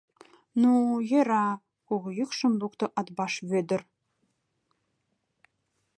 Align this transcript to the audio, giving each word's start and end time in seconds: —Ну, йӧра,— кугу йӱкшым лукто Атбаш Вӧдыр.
—Ну, 0.61 0.71
йӧра,— 1.09 1.47
кугу 1.87 2.09
йӱкшым 2.19 2.53
лукто 2.61 2.85
Атбаш 2.99 3.33
Вӧдыр. 3.49 3.81